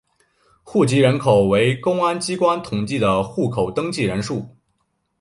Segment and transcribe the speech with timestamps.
[0.63, 4.57] 户籍人口为公安机关统计的户口登记人数。